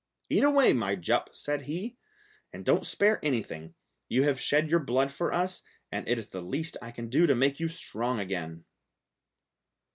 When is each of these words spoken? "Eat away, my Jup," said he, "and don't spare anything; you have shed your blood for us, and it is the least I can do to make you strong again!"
"Eat 0.31 0.43
away, 0.43 0.73
my 0.73 0.95
Jup," 0.95 1.29
said 1.33 1.61
he, 1.69 1.95
"and 2.51 2.65
don't 2.65 2.87
spare 2.87 3.19
anything; 3.23 3.75
you 4.07 4.23
have 4.23 4.41
shed 4.41 4.67
your 4.67 4.79
blood 4.79 5.11
for 5.11 5.31
us, 5.31 5.61
and 5.91 6.09
it 6.09 6.17
is 6.17 6.29
the 6.29 6.41
least 6.41 6.75
I 6.81 6.89
can 6.89 7.07
do 7.07 7.27
to 7.27 7.35
make 7.35 7.59
you 7.59 7.67
strong 7.67 8.19
again!" 8.19 8.65